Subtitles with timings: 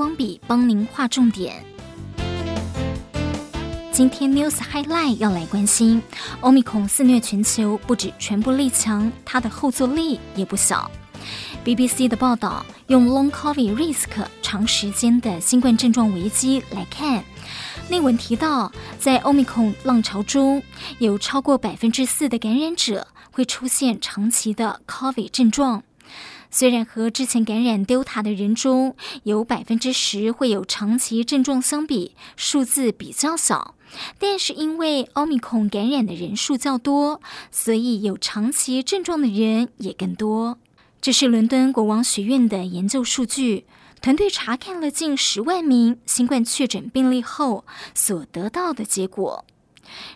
[0.00, 1.62] 光笔帮您画重点。
[3.92, 6.02] 今天 News Highlight 要来关心
[6.40, 10.90] ，Omicron 肆虐全球，不止传播力强，它的后坐力也不小。
[11.62, 14.08] BBC 的报道用 Long COVID Risk
[14.40, 17.22] 长时间的新冠症状危机来看，
[17.90, 20.62] 内文提到，在 Omicron 浪潮中，
[20.98, 25.82] 有超过百分之四的感染者会出现长期的 COVID 症状。
[26.50, 33.76] 虽然和之前感染 Delta 的人中有百分之十会有长期症状相比，数字比较小，
[34.18, 37.20] 但是因为 Omicron 感染的人数较多，
[37.52, 40.58] 所以有长期症状的人也更多。
[41.00, 43.64] 这是伦敦国王学院的研究数据，
[44.02, 49.44] 团队查看了近十万名新冠确诊病例后所得到的结果。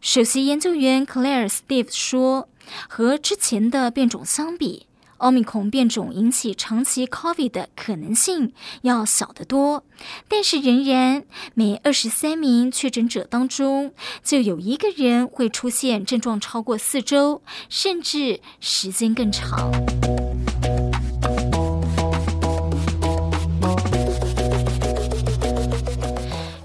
[0.00, 2.48] 首席研究员 Claire Steve 说
[2.88, 4.86] ：“和之前的变种相比。”
[5.22, 9.84] Omicron 变种引起长期 COVID 的可能性要小得多，
[10.28, 11.22] 但是仍然
[11.54, 19.70] 每二十三名确诊者当中就有一个人会出现症状超过四周，甚至时间更长。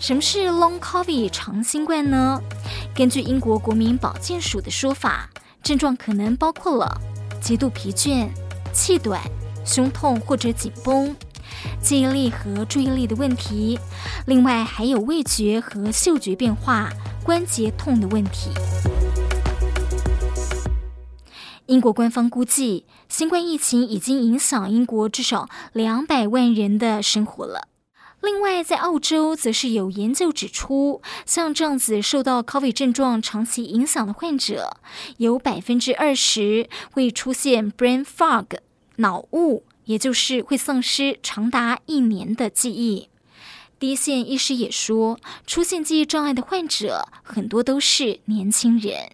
[0.00, 2.40] 什么是 Long COVID 长新冠呢？
[2.94, 5.28] 根据英国国民保健署的说法，
[5.62, 6.98] 症状可能包括了
[7.38, 8.30] 极度疲倦。
[8.76, 9.22] 气短、
[9.64, 11.16] 胸痛或者紧绷、
[11.80, 13.78] 记忆力和注意力的问题，
[14.26, 16.92] 另外还有味觉和嗅觉变化、
[17.24, 18.50] 关节痛的问题。
[21.64, 27.68] 英国官方估计，新冠疫情已经影响英国至少两百万人的生活了。
[28.20, 34.78] 另外，在澳洲，则是有研究指出，像这样子受到 COVID 症状长期影响的患者，
[35.18, 38.46] 有百分之二十会出现 brain fog。
[38.96, 43.08] 脑雾，也就是会丧失长达一年的记忆。
[43.78, 49.12] 第一线医师也说，出现记忆障碍的患者很多都是年轻人。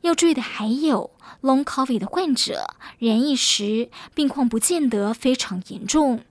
[0.00, 6.24] 要注意的还有，Long COVID 的患者染疫时病况不见得非常严重，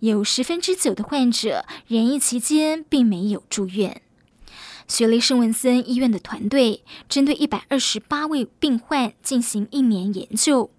[0.00, 4.02] 有十分之九的患者染疫期间并没有住院。
[4.86, 10.70] 雪梨圣文森医院的团队针对一百二十八位病患进行一年研究。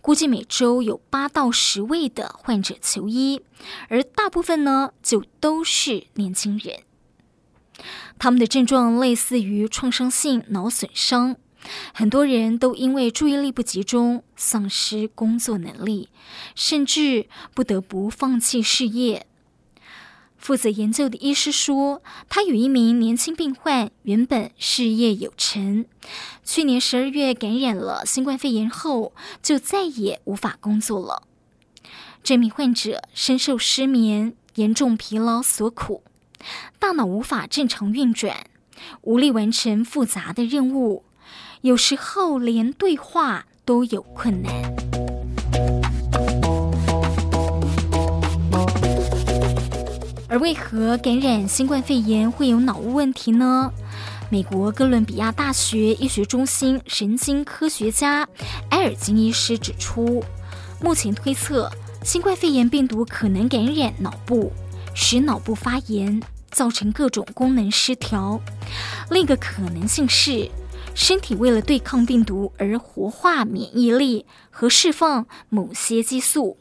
[0.00, 3.40] 估计每周有八到十位的患者求医，
[3.88, 6.80] 而大部分呢就都是年轻人。
[8.18, 11.36] 他们的症状类似于创伤性脑损伤，
[11.94, 16.08] 很多人都因为注意力不集中，丧失工作能力，
[16.54, 19.26] 甚至不得不放弃事业。
[20.42, 25.86] 负责研究的医师说，他有一名年轻病患，原本事业有成，
[26.44, 31.22] 去年十二月感染了新冠肺炎后，就再也无法工作了。
[32.24, 36.02] 这名患者深受失眠、严重疲劳所苦，
[36.80, 38.46] 大脑无法正常运转，
[39.02, 41.04] 无力完成复杂的任务，
[41.60, 44.91] 有时候连对话都有困难。
[50.42, 53.72] 为何感染新冠肺炎会有脑雾问题呢？
[54.28, 58.28] 美国哥伦比亚大学医学中心神经科学家
[58.70, 60.24] 埃尔金医师指出，
[60.80, 61.70] 目前推测
[62.02, 64.52] 新冠肺炎病毒可能感染脑部，
[64.96, 66.20] 使脑部发炎，
[66.50, 68.40] 造成各种功能失调。
[69.10, 70.50] 另一个可能性是，
[70.92, 76.56] 身体为了对抗病毒而活化免疫力和释放某些激素。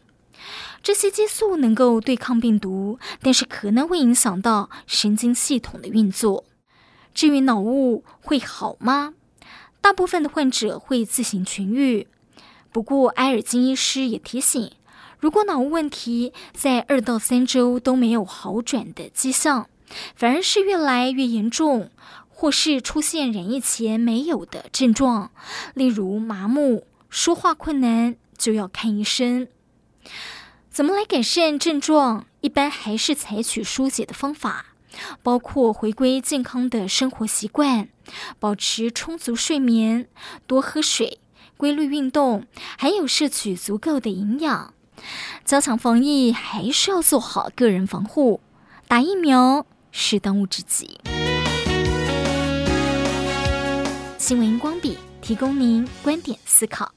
[0.83, 6.45] 这些激素能够对抗病毒，但是可能会影响到神经系统的运作。
[7.13, 9.13] 至于脑雾会好吗？
[9.81, 12.07] 大部分的患者会自行痊愈。
[12.71, 14.71] 不过，埃尔金医师也提醒，
[15.19, 19.67] 如果脑雾问题在二到三周都没有好转的迹象，
[20.15, 21.91] 反而是越来越严重，
[22.29, 25.31] 或是出现染疫前没有的症状，
[25.73, 29.47] 例如麻木、说话困难，就要看医生。
[30.71, 32.25] 怎么来改善症状？
[32.39, 34.67] 一般还是采取疏解的方法，
[35.21, 37.89] 包括回归健康的生活习惯，
[38.39, 40.07] 保持充足睡眠，
[40.47, 41.19] 多喝水，
[41.57, 42.45] 规律运动，
[42.77, 44.73] 还有摄取足够的营养。
[45.43, 48.39] 加强防疫，还是要做好个人防护。
[48.87, 51.01] 打疫苗是当务之急。
[54.17, 56.93] 新闻光笔提供您观点思考。